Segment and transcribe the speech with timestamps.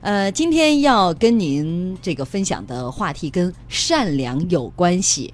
[0.00, 5.32] 呃，今天要跟您这个分享的话题跟善良有关系。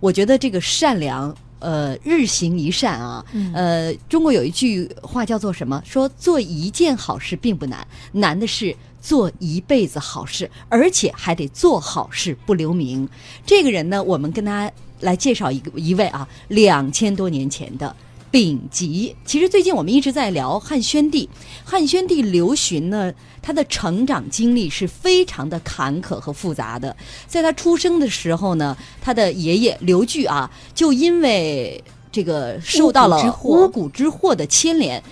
[0.00, 3.24] 我觉得这个善良，呃，日行一善啊。
[3.54, 5.82] 呃，中国有一句话叫做什么？
[5.86, 13.08] 说做一件好事并不难，难的是做一辈子好事，而且还得做好事不留名。
[13.46, 17.96] 这个人呢，我们跟大家来介绍一个一位啊，两千多年前的。
[18.32, 21.28] 丙吉，其实最近我们一直在聊汉宣帝。
[21.62, 23.12] 汉宣帝刘询呢，
[23.42, 26.96] 他的成长经历是非常的坎坷和复杂的。
[27.26, 35.02] 在他出生的时候呢，他的爷爷刘据啊，就因为这个受到了巫蛊之祸的牵连，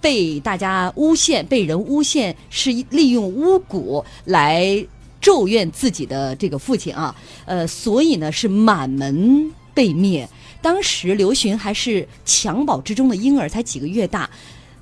[0.00, 4.86] 被大家诬陷，被人诬陷是利用巫蛊来
[5.20, 7.12] 咒怨自己的这个父亲啊。
[7.44, 10.28] 呃，所以呢，是满门被灭。
[10.60, 14.28] 当时刘询还是襁褓之中的婴儿，才几个月大，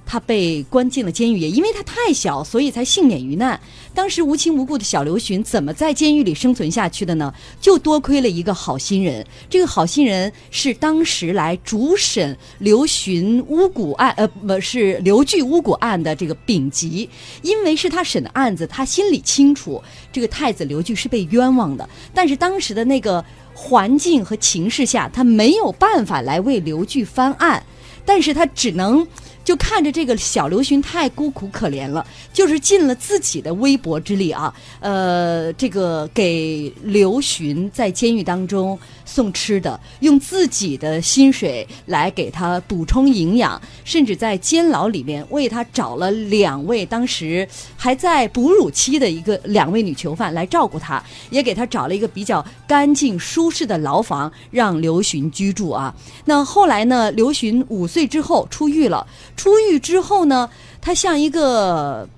[0.04, 3.60] 他被关进了监狱，也因为他太小，所以才幸免于难。
[3.92, 7.32] 当时无亲无故的小刘询怎么在监狱里生存下去的呢？
[7.60, 17.08] 就多亏了一个好心人，这个好心人是当时来主审刘询巫蛊案，呃，不是刘据巫蛊案的这个丙吉，
[17.42, 23.24] 因为是他审的案子，他心里清楚这个太子刘据是被冤枉的，但是当时的那个。
[23.56, 27.64] 环境和情势下，他没有办法来为刘据翻案，
[28.04, 29.08] 但是他只能。
[29.46, 55.94] 就看着这个小刘询太孤苦可怜了，就是尽了自己的微薄之力啊，呃，这个给刘询在监狱当中送吃的，用自己的薪水来给他补充营养，甚至在监牢里面为他找了两位当时还在哺乳期的一个两位女囚犯来照顾他，也给他找了一个比较干净舒适的牢房让刘询居住啊。
[56.24, 59.06] 那后来呢，刘询五岁之后出狱了。
[59.36, 60.48] 出狱之后呢，
[60.80, 62.08] 他像一个，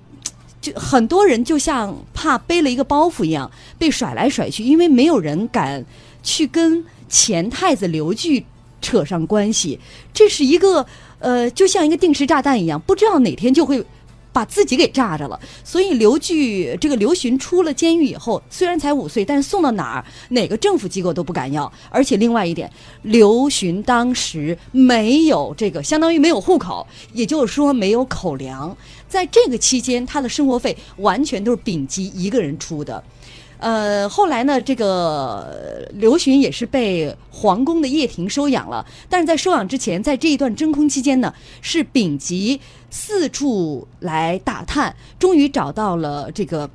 [0.61, 5.83] 就很多人就像怕背了一个包袱一样被甩来甩去，因为没有人敢
[6.23, 8.45] 去跟前太子刘据
[8.81, 9.79] 扯上关系。
[10.13, 10.85] 这是一个
[11.19, 13.85] 呃，就像一个定时炸弹一样，不知道哪天就会。
[14.31, 21.71] 把自己给炸着了，所以刘据这个刘询出了监狱以后，虽然才五岁，但是送到哪儿哪个政府机构都不敢要。
[21.89, 28.75] 而且另外一点，刘询当时没有这个，相当于没有户口，也就是说没有口粮。
[29.07, 33.03] 在这个期间，他的生活费完全都是丙吉一个人出的。
[33.59, 38.85] 呃，后来呢，这个刘询也是被皇宫的掖庭收养了。
[39.09, 42.59] 但是在收养之前，在这一段真空期间呢，是丙吉
[42.89, 46.69] 四处来打探，终于找到了这个。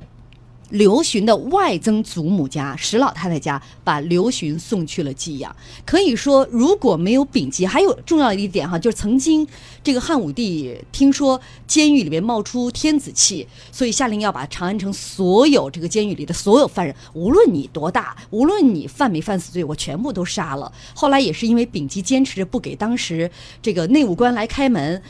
[0.75, 5.55] 刘询的外曾祖母家石老太太家，把刘询送去了寄养。
[5.85, 9.47] 可以说，如果没有丙吉，还有重要一点哈，就是曾经
[9.81, 20.69] 这个汉武帝听说监狱里面冒出天子气，所以下令要把长安城所有这个监狱里的所有犯人，无论你多大，无论你犯没犯死罪，我全部都杀了。
[20.93, 23.31] 后来也是因为丙吉坚持着不给当时
[23.61, 25.01] 这个内务官来开门，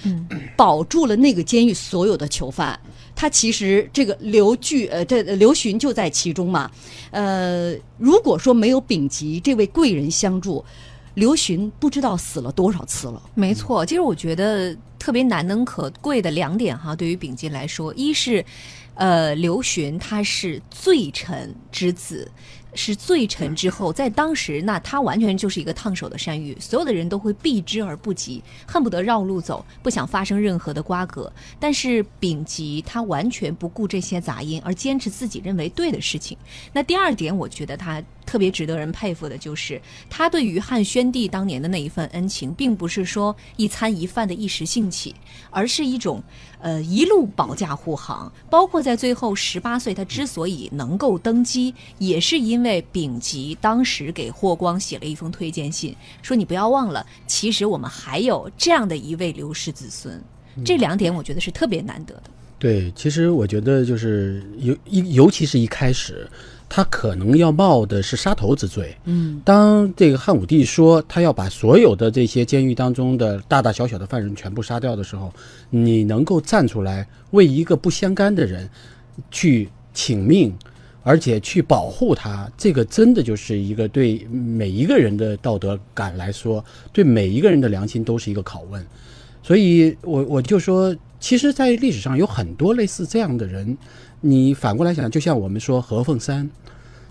[0.55, 2.79] 保住了那个监狱所有的囚犯。
[3.15, 6.69] 他其实这个刘据呃，这刘询就在其中嘛。
[7.11, 10.63] 呃，如果说没有丙吉这位贵人相助，
[11.13, 13.21] 刘询不知道死了多少次了。
[13.33, 18.43] 没错，其实我觉得特别难能可贵的两点哈，对于丙吉来说，一是，
[18.95, 22.29] 呃，刘询他是罪臣之子。
[22.75, 31.31] 是罪臣之后，在当时，那他完全就是一个烫手的山芋，所有的人都会避之而不及，恨不得绕路走，不想发生任何的瓜葛。
[31.59, 36.37] 但是丙吉他完全不顾这些杂音，而坚持自己认为对的事情。
[36.73, 38.03] 那第二点，我觉得他。
[38.25, 45.13] 特别值得人佩服的就是，他对于汉宣帝当年的那一份恩情，并不是说一餐一饭的一时兴起，
[45.51, 46.21] 而是一种，
[46.59, 48.31] 呃，一路保驾护航。
[48.49, 60.21] 包括在最后十八岁，他之所以能够登基，也是因为丙吉当时给霍光写了一封推荐信，说你不要忘了，其实我们还有这样的一位刘氏子孙。
[60.63, 62.23] 这两点我觉得是特别难得的。
[62.57, 66.27] 对，其实我觉得就是尤一，尤其是一开始。
[66.75, 68.93] 他可能要冒的是杀头之罪。
[69.05, 75.33] 嗯，当这个汉武帝说他要把所有的这些监狱当中的大大小小的犯人全部杀掉的时候，
[75.69, 78.69] 你能够站出来为一个不相干的人
[79.31, 80.53] 去请命，
[81.01, 86.61] 而且去保护他，这个真的就是一个对每一个人的道德感来说，
[86.91, 88.85] 对每一个人的良心都是一个拷问。
[89.41, 93.77] 所以，我我就说，其实，在历史上有很多类似这样的人。
[94.21, 96.49] 你反过来想，就像我们说何凤山，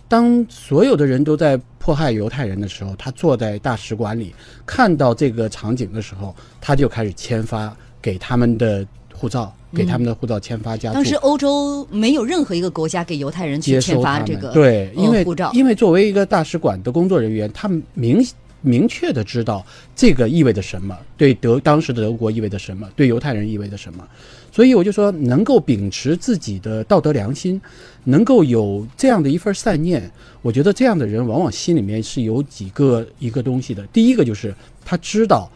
[0.09, 4.35] 当所有的人都在迫害犹太人的时候，他坐在大使馆里
[4.67, 10.95] 看到这个场景的时候，他就开始签发给他们的护照，给他们的护照签发加注。
[10.95, 15.51] 当时欧洲没有任何一个国家给犹太人去签发这个对，因为呃护照。
[15.53, 18.25] 因为作为一个大使馆的工作人员，他们明
[18.65, 19.65] 明确的知道
[19.95, 24.05] 这个意味着什么，对德当时的德国意味着什么，对犹太人意味着什么。
[24.51, 27.61] 所以我就说，能够秉持自己的道德良心，
[28.05, 30.11] 能够有这样的一份善念，
[30.43, 33.87] 我觉得这样的人往往心里面是有几个一个东西的。
[33.89, 35.49] 第一个就是他知道。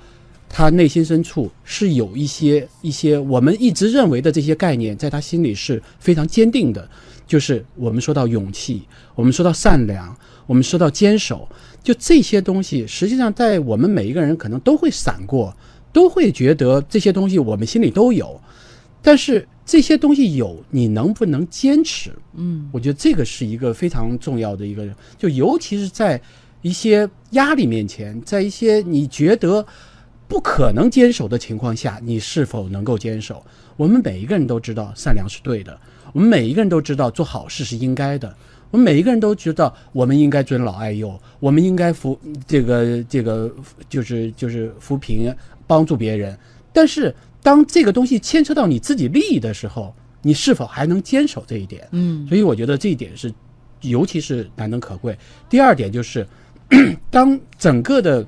[0.51, 6.89] 他内心深处是有一些一些我们一直认为的这些概念，在他心里是非常坚定的。
[7.27, 8.83] 就是我们说到勇气，
[9.15, 10.17] 我们说到善良，
[10.47, 11.47] 我们说到坚守，
[11.83, 15.57] 就这些东西，实际上在我们每一个人可能都会闪过，
[15.93, 18.41] 都会觉得这些东西我们心里都有。
[19.01, 22.11] 但是这些东西有，你能不能坚持？
[22.35, 24.87] 嗯，我觉得这个是一个非常重要的一个，
[25.17, 26.21] 就尤其是在
[26.63, 29.67] 一些压力面前，在一些你觉得。
[30.31, 33.43] 不可能坚守的情况下，你是否能够坚守？
[33.79, 35.81] 我们每一个人都知道善良是对的，
[36.13, 38.37] 我们每一个人都知道做好事是应该的，
[38.71, 43.53] 我们每一个人都知道我们应该尊老爱幼，我们应该扶这个这个
[43.89, 45.35] 就是就是扶贫
[45.67, 46.39] 帮助别人。
[46.73, 51.87] 但是当这个东西牵扯到你自己利益的时候，你是否还能坚守这一点？
[51.93, 53.33] 嗯，所以我觉得这一点是
[53.81, 55.17] 尤其是难能可贵。
[55.49, 56.27] 第二点就是
[57.11, 58.27] 当整个的。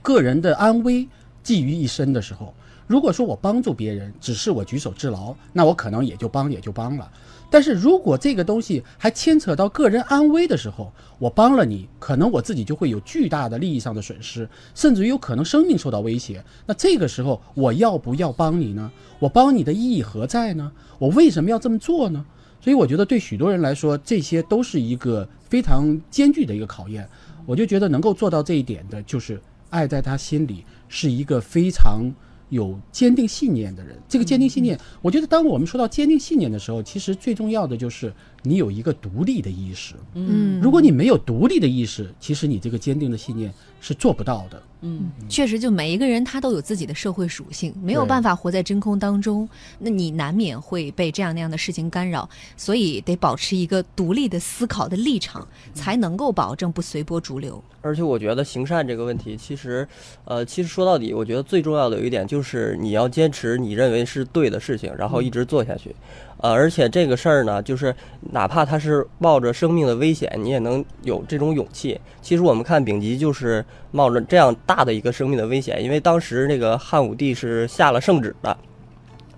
[0.00, 1.06] 个人的安危
[1.42, 2.54] 寄于一身的时候，
[2.86, 7.10] 如果说我帮助别人只是我举手之劳，那我可能也就帮也就帮了。
[7.50, 16.44] 但是如果这个东西还牵扯到个人安危的时候，我帮了你，可能我自己就会有巨大的利益上的损失，甚至有可能生命受到威胁。
[16.66, 18.90] 那这个时候我要不要帮你呢？
[19.18, 20.70] 我帮你的意义何在呢？
[20.98, 22.24] 我为什么要这么做呢？
[22.60, 27.08] 所以我觉得对许多人来说，这些都是一个非常艰巨的一个考验。
[27.46, 29.40] 我就觉得能够做到这一点的，就是。
[29.70, 32.10] 爱在他心里是一个非常
[32.48, 33.96] 有坚定信念的人。
[34.08, 38.12] 这个坚定信念，我觉得当我们说到坚定信念的时候，其实最重要的就是
[38.42, 39.94] 你有一个独立的意识。
[40.14, 44.62] 嗯，如果你没有独立的意识，其实你这个坚定的信念是做不到的。
[44.80, 49.48] 嗯，确实，就每一个人他都有自己的社会属性，没有办法活在真空当中，
[49.80, 57.60] 那你难免会被这样那样的事情干扰，所以得保持一个独立的思考的立场，才能够保证不随波逐流。
[57.80, 59.86] 而且我觉得行善这个问题，其实，
[60.24, 65.92] 呃，其实说到底，我觉得最重要的有一点就是你要坚持你认为是对的事情，然后一直做下去。
[66.40, 67.94] 呃，而且这个事儿呢，就是
[68.32, 72.00] 哪怕他是冒着生命的危险，你也能有这种勇气。
[72.22, 78.56] 其实我们看丙吉就是冒着这样大的一个生命的危险，因为当时那个汉武帝是下了圣旨的，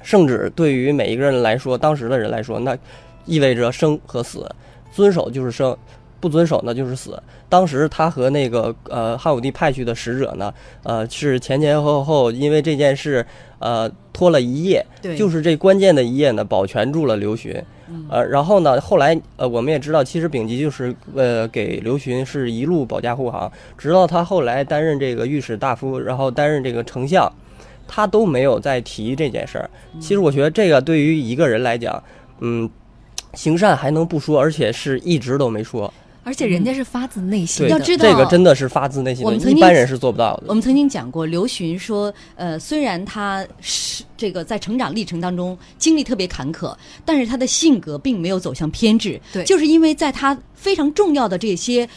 [0.03, 2.77] 圣旨对于每一个人来说，当时的人来说，那
[3.25, 4.47] 意味着生和死，
[4.93, 5.77] 遵守就是生，
[6.21, 7.21] 不遵守呢就是死。
[7.49, 10.53] 当时他和那个呃汉武帝派去的使者呢，
[10.83, 13.27] 呃是前前后后因为这件事。
[13.61, 14.83] 呃，拖了一夜，
[15.19, 17.63] 就是这关键的一夜呢，保全住了刘询。
[18.09, 27.31] 呃，然后呢，后来呃，我们也知道，其实丙吉就是呃给刘询是一路保驾护航，直到他后来担任这个御史大夫，然后担任这个丞相，
[27.87, 29.69] 他都没有再提这件事儿。
[30.01, 32.03] 其实我觉得这个对于一个人来讲，
[32.39, 32.67] 嗯，
[33.35, 35.93] 行善还能不说，而且是一直都没说。
[36.31, 40.45] 而且人家是发自内心，要知道这个真的是发自内心的，一般人是做不到的。
[40.47, 46.73] 我们曾经讲过，刘询说，呃，虽然他是这个在成长历程当中经历特别坎坷，
[47.05, 51.89] 但是他的性格并没有走向偏执，对，就是因为在他非常重要的这些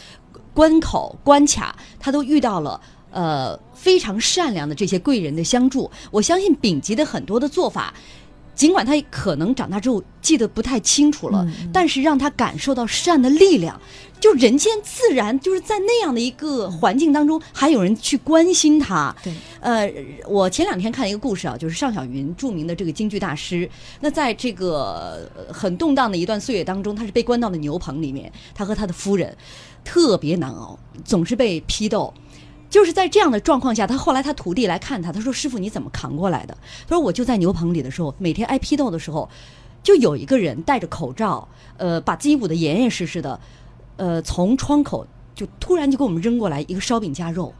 [0.52, 2.80] 关口关卡，他都遇到了
[3.12, 5.88] 呃非常善良的这些贵人的相助。
[6.10, 7.94] 我相信丙吉的很多的做法。
[8.54, 13.80] 尽管他可能长大之后记得不太清楚了，但是让他感受到善的力量，
[14.20, 19.14] 就人间自然就是在那样的一个环境当中，还有人去关心他。
[19.22, 19.92] 对，呃，
[20.26, 23.68] 我前两天看一个故事啊，就是尚小云，著名的这个京剧大师。
[24.00, 29.36] 那在这个很动荡的一段岁月当中，他是被关到了牛棚里面，他和他的夫人
[29.84, 32.12] 特别难熬，总是被批斗。
[32.74, 39.30] 就是在这样的状况下，他后来他徒弟来看他，他说：“师傅你怎么扛过来的？”他说：“我就在牛棚里的时候，每天挨批斗的时候，
[39.80, 43.38] 就有一个人戴着口罩，呃，把自己捂得严严实实的，
[43.96, 47.54] 呃，从窗口就突然就给我们扔过来一个烧饼夹肉，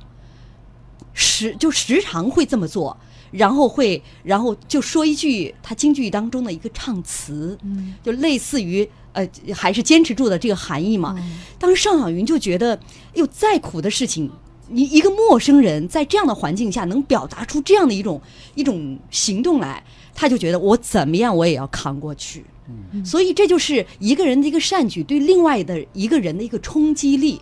[1.12, 2.96] 时就时常会这么做，
[3.30, 11.14] 然后会然后就说一句他京剧当中的一个唱词，嗯就类似于呃还是坚持住的这个含义嘛。
[11.56, 12.76] 当时尚小云就觉得，
[13.12, 14.28] 哟，再苦的事情。”
[14.68, 18.20] 你一个陌生人在这样的环境下能表达出这样的一种
[18.54, 19.82] 一种行动来，
[20.14, 22.44] 他就觉得我怎么样我也要扛过去。
[22.68, 27.40] 嗯，所以这就是一个人的一个善举对另外的一个人的一个冲击力。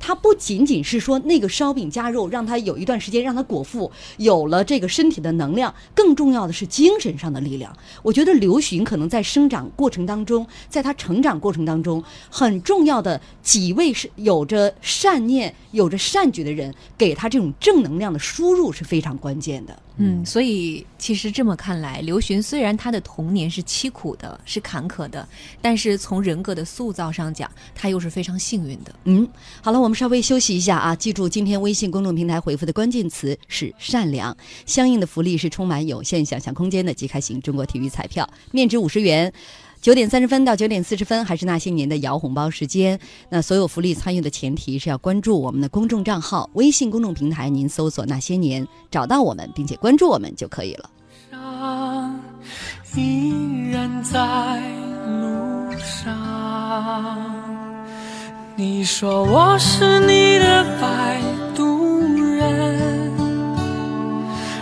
[0.00, 7.76] 它不仅仅是说那个烧饼夹肉让他有一段时间让他果腹，有了这个身体的能量，更重要的是精神上的力量。
[8.02, 19.78] 我觉得刘询可能在生长过程当中，在他成长过程当中，很重要的几位是有着善念、有着善举的人，给他这种正能量的输入是非常关键的。
[20.02, 25.28] 嗯，所以其实这么看来，刘询虽然他的童年是凄苦的，是坎坷的，
[25.60, 28.94] 但是从人格的塑造上讲，他又是非常幸运的。
[29.04, 29.28] 嗯，
[29.60, 39.30] 好了，我们稍微休息一下啊，记住今天微信公众平台回复的关键词是善良，相应的福利是充满有限想象空间的即开型中国体育彩票，面值五十元。
[39.80, 43.00] 九点三十分到九点四十分，还是那些年的摇红包时间。
[43.30, 50.90] 那所有福利参与的前提是要关注我们的公众账号，微信公众平台，您搜索“那些年”，找到我们，并且关注我们就可以了。
[52.96, 54.60] 依然在
[55.06, 56.14] 路上，
[58.56, 61.18] 你说我是你的摆
[61.54, 62.00] 渡
[62.34, 63.12] 人，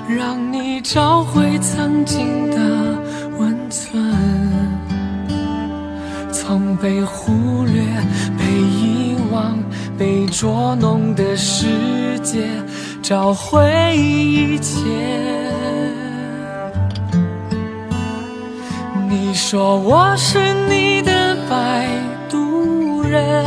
[0.08, 3.02] 让你找回曾经的
[3.38, 4.07] 温存。
[6.48, 7.82] 从被忽略、
[8.38, 9.54] 被遗忘、
[9.98, 12.38] 被捉弄的世界，
[13.02, 14.80] 找回一切。
[19.10, 20.38] 你说我是
[20.70, 21.86] 你的摆
[22.30, 23.44] 渡人，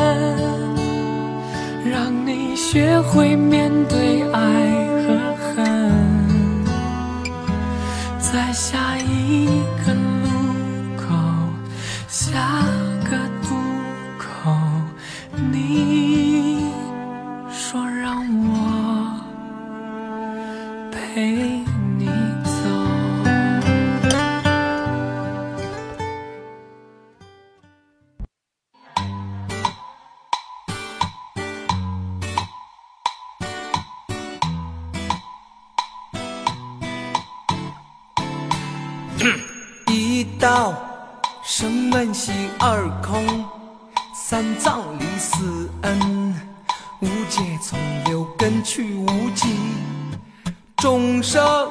[1.83, 4.80] 让你学会面对爱
[40.41, 40.73] 道
[41.43, 43.45] 生闷心二空，
[44.11, 46.35] 三藏离四恩，
[46.99, 49.55] 无界从六根去无尽，
[50.77, 51.69] 众生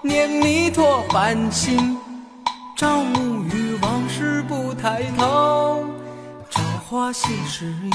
[0.00, 1.98] 念弥陀凡心，
[2.74, 5.84] 朝暮与往事不抬头，
[6.48, 7.90] 朝花夕拾遗，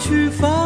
[0.00, 0.59] 去放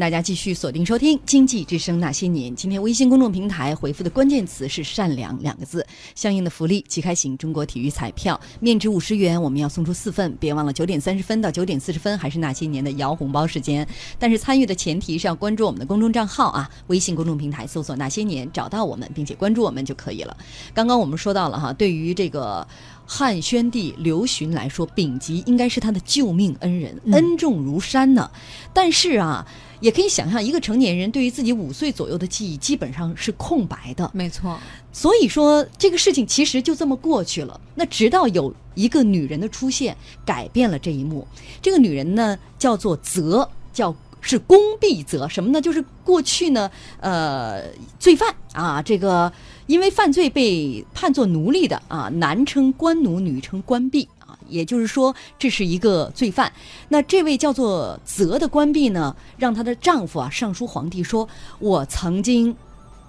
[0.00, 2.50] 大家继续锁定收听《经济之声那些年》。
[2.56, 10.34] 今天微信公众平台回复的关键词是“善良”两个字，相应的福利即开型中国体育彩票，面值五十元，我们要送出四份。
[10.40, 13.86] 别忘了九点三十分到九点四十分还是那些年的摇红包时间。
[14.18, 20.34] 但是参与的前提是要关注我们的公众账号啊，微信公众平台搜索“那些年”，找到我们并且关注我们就可以了。
[20.72, 22.66] 刚刚我们说到了哈，对于这个
[23.12, 28.30] 汉宣帝刘询来说，丙吉应该是他的救命恩人，恩重如山呢。
[28.72, 29.44] 但是啊。
[29.80, 34.10] 也可以想象，一个成年人对于自己五岁左右的记忆基本上是空白的。
[34.12, 34.60] 没错，
[34.92, 37.58] 所以说这个事情其实就这么过去了。
[37.74, 41.26] 那直到有一个女人的出现，改变了这一幕。
[41.62, 43.90] 这个女人呢，叫做泽，叫
[44.20, 45.28] 是宫婢责。
[45.28, 45.60] 什么呢？
[45.60, 47.62] 就是过去呢，呃，
[47.98, 49.32] 罪犯啊，这个
[49.66, 54.38] 因为犯罪被判作奴隶的啊，男称官奴，女称官婢啊。
[54.48, 56.52] 也就是说，这是一个罪犯。
[56.88, 61.28] 那这位叫做责的官婢呢，让她的丈夫啊上书皇帝说
[61.60, 62.56] ：“我曾经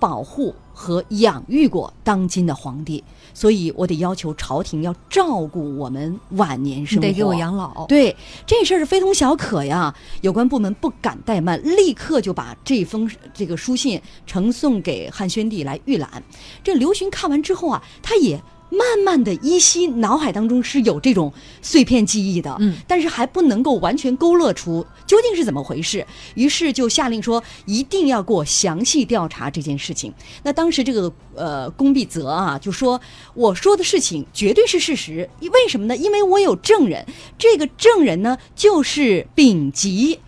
[0.02, 3.04] 保护和养育过当今的皇帝，
[3.36, 8.16] 所以我得要求朝廷要照顾我们晚年生活，得给我养老。”对，
[8.48, 9.94] 这事儿是非同小可呀。
[10.22, 16.24] 有关部门不敢怠慢，立刻就把这封这个书信呈送给汉宣帝来预览。
[16.64, 18.42] 这刘询看完之后啊，他也。
[18.72, 30.14] 慢慢的依稀脑海当中是有这种碎片记忆的，嗯，但是还不能够完全勾勒出究竟是怎么回事，于是就下令说一定要给我详细调查这件事情。
[30.44, 33.00] 那当时这个呃龚必泽啊就说
[33.34, 35.96] 我说的事情绝对是事实，为什么呢？
[35.98, 37.06] 因为我有证人，
[37.38, 40.20] 这个证人呢就是丙吉。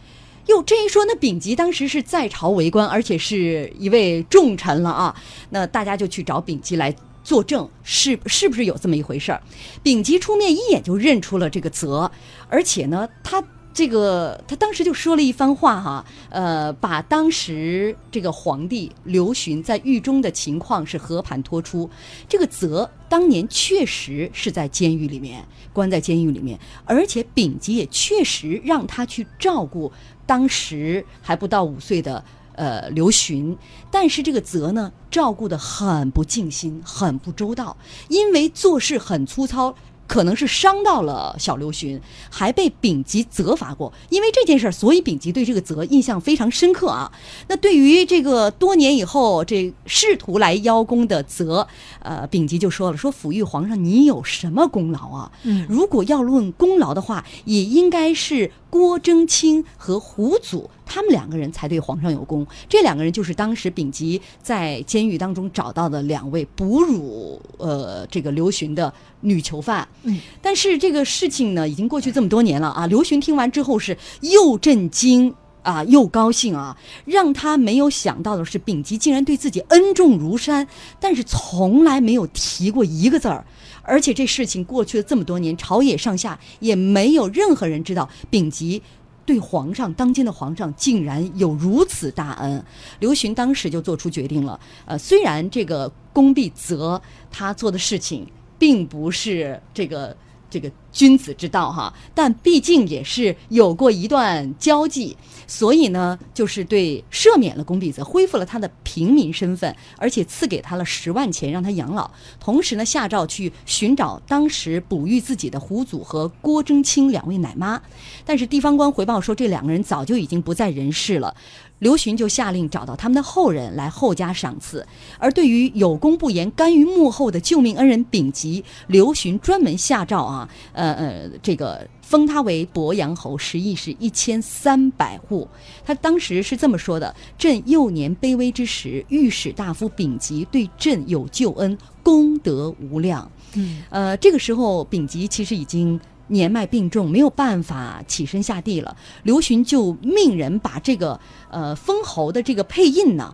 [0.48, 5.16] 哟，这一说，那丙吉当时是在朝为官，而且是一位重臣了啊。
[5.52, 9.42] 那大家就去找丙吉来作证，是是不是有这么一回事儿？
[9.82, 12.12] 丙吉出面一眼就认出了这个泽，
[12.50, 21.90] 而且呢，他这个他当时就说了一番话哈，呃，把当时这个皇帝刘询在狱中的情况是和盘托出。
[22.30, 29.92] 这个泽当年确实是在监狱里面关在监狱里面，而且丙吉也确实让他去照顾
[30.28, 32.24] 当时还不到五岁的
[32.56, 33.58] 呃刘询，
[33.92, 37.78] 但是这个泽呢照顾的很不尽心，很不周到，
[38.10, 39.76] 因为做事很粗糙。
[40.06, 43.92] 可能是伤到了小刘询，还被丙吉责罚过。
[44.10, 47.10] 因为这件事儿，所以丙吉对这个责印象非常深刻啊。
[47.48, 51.66] 那对于这个多年以后这试图来邀功的泽，
[52.00, 55.32] 呃，丙吉就说了：“说抚育皇上，你有什么功劳啊？
[55.44, 62.44] 嗯如果要论功劳的话，也应该是郭征卿和胡祖他们两个人才对皇上有功。
[62.68, 69.88] 这两个人就是当时丙吉在监狱当中找到的两位哺乳呃这个刘询的女囚犯。
[70.02, 72.88] 嗯，但是这个事情呢，已经过去这么多年了啊。
[72.88, 75.36] 刘询听完之后是又震惊。
[75.64, 76.78] 啊，又高兴啊！
[77.06, 80.68] 让他没有想到的是，丙吉竟然对自己恩重如山，
[81.00, 83.44] 但是从来没有提过一个字儿。
[83.82, 88.82] 而且这事情过去了这么多年，朝野上下也没有任何人知道丙吉
[89.26, 92.64] 对皇上当今的皇上竟然有如此大恩。
[93.00, 97.02] 刘询当时就做出决定了，呃，虽然这个宫必责
[97.32, 98.28] 他做的事情
[98.60, 100.16] 并不是这个
[100.50, 112.10] 这个君子之道哈，但毕竟也是有过一段交际，所以呢，就是对赦免了龚必泽，恢复了他的平民身份，而且赐给他了十万钱让他养老，
[112.40, 117.82] 同时呢，下诏去寻找当时哺育自己的胡祖和郭征卿两位奶妈，
[118.24, 121.36] 但是地方官回报说这两个人早就已经不在人世了。
[121.80, 124.88] 刘询就下令找到他们的后人来厚加赏赐，
[125.20, 135.48] 而对于有功不言、甘于幕后的救命恩人丙吉，刘询专门下诏啊，呃呃呃，这个封他为鄱阳侯，食邑是一千三百户。
[135.86, 148.94] 他当时是这么说的：“朕幼年卑微之时，御史大夫丙吉对朕有救恩，功德无量。”嗯，呃，这个时候丙吉其实已经年迈病重，没有办法起身下地了。
[149.24, 151.18] 刘询就命人把这个
[151.50, 153.34] 呃封侯的这个配印呢，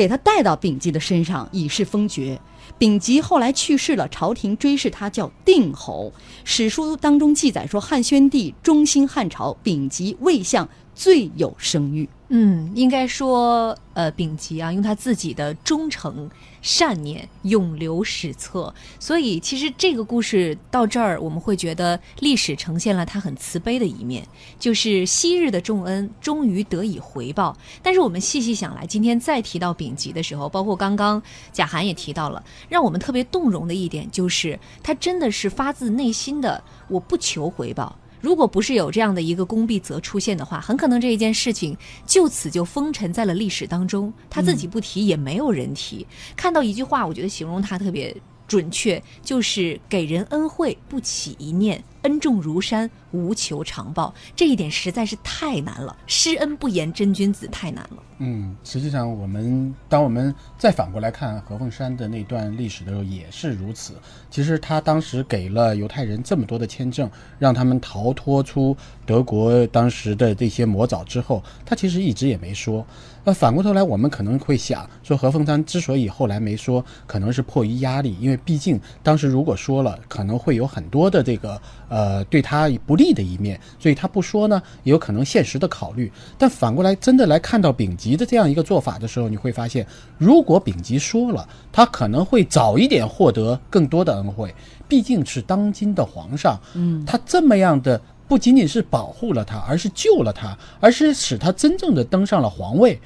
[0.00, 2.40] 给他带到丙吉的身上，以示封爵。
[2.78, 6.10] 丙吉后来去世了，朝廷追谥他叫定侯。
[6.42, 12.08] 史书当中记载说，汉宣帝中兴汉朝，丙吉魏相最有声誉。
[12.32, 16.30] 嗯，应该说，呃，丙吉啊，用他自己的忠诚、
[16.62, 18.72] 善念永留史册。
[19.00, 24.24] 所以，其实这个故事到这儿，我们会觉得历史呈现了他很慈悲的一面，
[24.60, 27.56] 就是昔日的重恩终于得以回报。
[27.82, 31.20] 但是，我们细细想来，今天再提到丙吉的时候，包括刚刚
[31.52, 37.96] 贾涵也提到了，让我们特别动容的一点就是，他真的是发自内心的，我不求回报。
[38.20, 44.12] 如果不是有这样的一个宫必泽出现的话，很可能这一件事情就此就封尘在了历史当中。
[44.28, 46.06] 他自己不提，也没有人提。
[46.36, 48.14] 看到一句话，我觉得形容他特别
[48.46, 54.14] 准确，就是给人恩惠不起一念，恩重如山，无求长报。
[54.34, 58.02] 这一点实在是太难了，施恩不言真君子太难了。
[58.22, 63.94] 嗯，实际上我们当我们再反过来看何凤山的那段历史的时候，也是如此。
[64.28, 72.84] 其实他当时给了犹太人这么多的签证，让他们逃脱出德国当时的这些魔爪之后，他其实一直也没说。
[73.24, 86.12] 那反过头来，我们可能会想说，何凤山之所以后来没说，可能是迫于压力，因为毕竟当时如果说了，可能会有很多的这个呃对他不利利的一面，所以他不说呢，也有可能现实的考虑。
[86.36, 89.86] 但反过来，真的来看到丙吉的这样一个做法的时候，你会发现，
[90.18, 94.54] 如果丙吉说了，他可能会早一点获得更多的恩惠，
[94.86, 98.00] 毕竟是当今的皇上，嗯，他这么样的。
[98.30, 102.96] 不仅仅是保护了他，而是救了他，而是使他真正的登上了皇位。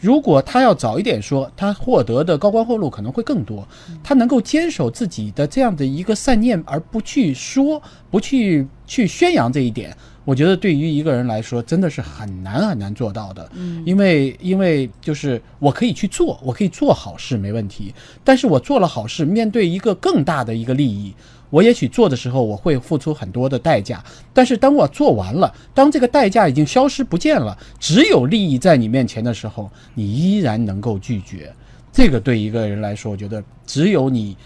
[0.00, 3.68] 如果他要早一点说，他获得的高官厚禄可能会更多。
[4.02, 13.46] 他能够坚守自己的这样的一个善念，而不去说，不去去宣扬这一点，我觉得对于一个人来说真的是很难很难做到的。
[13.54, 21.14] 嗯，因为因为就是我可以去做，我可以做好事没问题，但是我做了好事，面对一个更大的一个利益。
[21.50, 31.52] 我也许做的时候我会付出很多的代价，但是当我做完了，当这个代价已经消失不见了，只有利益在你面前的时候，你依然能够拒绝。
[31.92, 34.36] 这个对一个人来说，我觉得只有你，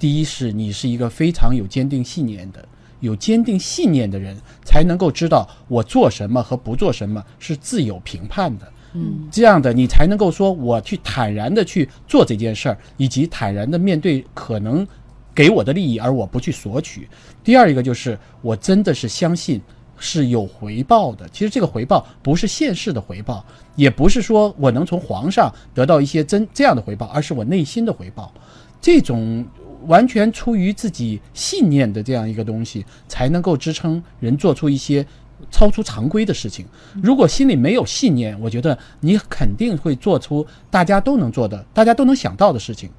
[0.00, 2.66] 第一是你是一个非常有坚定信念的、
[2.98, 8.72] 有坚定信念的人，才能够知道我做什么和不做什么是自有评判的。
[8.94, 14.84] 嗯，这样的你才能够说我去坦然的去做这件事儿，以及坦然的面对可能。
[15.38, 17.08] 给我的利益，而我不去索取。
[17.44, 19.60] 第二一个就是，我真的是相信
[19.96, 21.28] 是有回报的。
[21.28, 23.44] 其实这个回报不是现世的回报，
[23.76, 28.34] 也不是说我能从皇上得到一些真这样的回报，而是我内心的回报。
[28.80, 29.46] 这种
[29.86, 35.06] 完全出于自己信念的这样一个东西，才能够支撑人做出一些
[35.52, 36.66] 超出常规的事情。
[37.00, 42.90] 如果心里没有信念，我觉得你肯定会做出大家都能做的、大家都能想到的事情。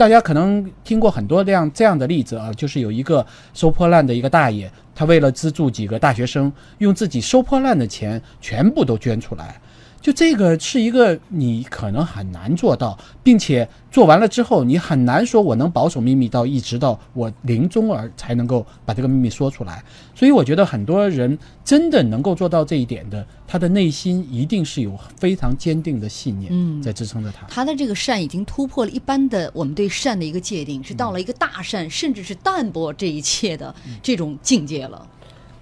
[0.00, 9.60] 大家可能听过很多这样这样的例子啊，就是有一个收破烂的一个大爷，他为了资助几个大学生，用自己收破烂的钱全部都捐出来。
[10.00, 19.84] 就这个是一个你可能很难做到，并且做完了之后，你很难说我能保守秘密到一直到我临终而才能够把这个秘密说出来。
[20.14, 27.46] 所以我觉得很多人真的能够做到这一点的，他的内心一定是有非常坚定的信念在支撑着他。
[27.46, 35.06] 他的这个善已经突破了一般的我们对善的一个界定，是到了一个大善，甚至是淡泊这一切的这种境界了。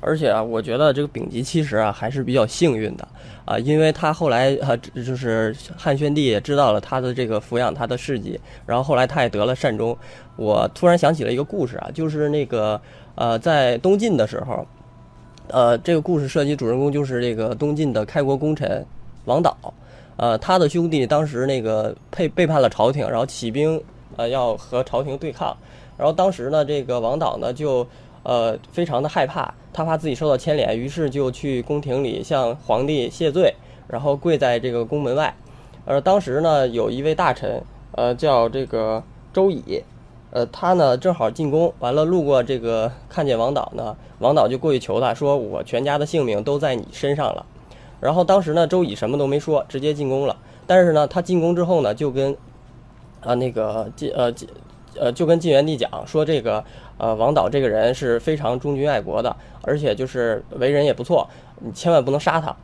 [0.00, 3.08] 而且啊，我觉得这个丙吉其实啊还是比较幸运的
[3.44, 9.96] 啊，因为他后来啊就是汉宣帝也知道了他的这个抚养他的事迹，然后后来他也得了善终。
[10.36, 12.80] 我突然想起了一个故事啊，就是那个
[13.16, 14.64] 呃在东晋的时候，
[15.48, 18.86] 呃这个故事涉及主人公就是这个东晋的开国功臣
[19.24, 19.56] 王导，
[20.16, 23.82] 呃他的兄弟当时那个背背叛了朝廷，然后起兵
[24.16, 25.56] 呃要和朝廷对抗，
[25.96, 27.84] 然后当时呢这个王导呢就。
[28.24, 33.54] 呃，非常的害怕，他怕自己受到牵连，于是就去宫廷里向皇帝谢罪，
[33.86, 35.32] 然后跪在这个宫门外。
[35.84, 37.62] 而当时呢，有一位大臣，
[37.92, 39.84] 呃，叫这个周乙，
[40.32, 47.46] 呃，他呢正好进宫，完了路过这个，看见王导呢，王导就过去求他说：“我全家的性命都在你身上了。”
[48.02, 50.36] 然后当时呢，周乙什么都没说，直接进宫了。
[50.66, 52.36] 但是呢，他进宫之后呢，就跟
[53.20, 54.48] 啊那个进呃晋
[55.00, 56.64] 呃就跟晋元帝讲说这个。
[57.00, 61.28] 呃，王导这个人是非常忠君爱国的，而且就是为人也不错，
[61.60, 62.56] 你千万不能杀他。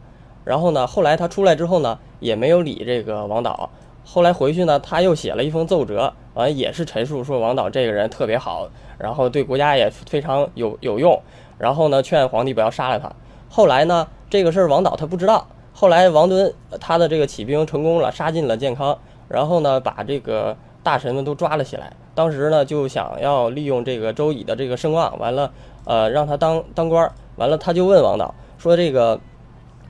[0.45, 3.71] 然后呢，后来他出来之后呢，也没有理这个王导。
[4.05, 8.69] 后来回去呢，他又写了一封奏折，完也是陈述说王导这个人特别好，
[8.99, 11.23] 然后对国家也非常有有用。
[11.57, 13.09] 然后呢，劝皇帝不要杀了他。
[13.49, 15.47] 后来呢，这个事儿王导他不知道。
[15.73, 21.93] 后来王敦他的这个起兵成功了，杀进了建康，然后呢，把这个大臣们都抓了起来。
[22.15, 25.51] 当时呢，就想要利用这个周乙的这个声望，完了，
[25.85, 27.11] 呃，让他当当官。
[27.37, 29.19] 完了，他就问王导说：“这个，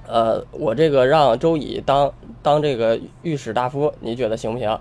[0.09, 2.11] 呃，我这个让周乙当
[2.43, 4.79] 当这个御史大夫，你觉得行不行？”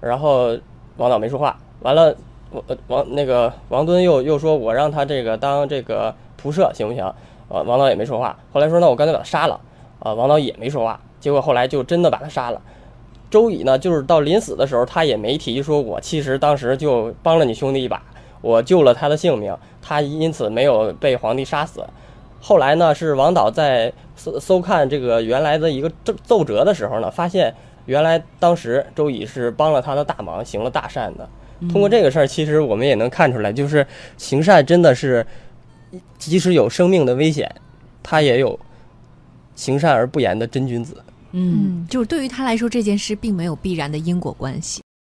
[0.00, 0.56] 然后
[0.96, 1.58] 王导没说话。
[1.80, 2.16] 完了，
[2.50, 7.04] 王王那个王敦又又说：“我让他这个当这个仆射，行不行？”
[7.52, 8.38] 啊，王导也没说话。
[8.52, 9.60] 后来说：“那我干脆把他杀了。”
[10.00, 10.98] 啊，王导也没说话。
[11.20, 12.62] 结果后来就真的把他杀了。
[13.30, 18.02] 周乙呢，就是到临死的时候，他也没提说，我其实当时就帮了你兄弟一把，
[18.40, 21.84] 我救了他的性命，他因此没有被皇帝杀死。
[22.40, 27.52] 后来呢，是王导在搜搜看这个原来的一个奏奏折的时候呢，发现
[27.86, 31.28] 原来当时周乙是帮了他的大忙，行了大善的。
[31.72, 33.84] 通过这个事儿，其实我们也能看出来，就是
[34.16, 35.26] 行善真的是，
[36.18, 37.50] 即使有生命的危险，
[38.02, 38.58] 他也有
[39.54, 40.96] 行善而不言的真君子。
[41.38, 44.80] 嗯，就是对于他来说，这件事并没有必然的因果关系。